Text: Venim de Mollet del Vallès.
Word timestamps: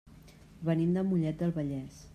Venim 0.69 0.95
de 0.99 1.03
Mollet 1.11 1.39
del 1.43 1.55
Vallès. 1.61 2.07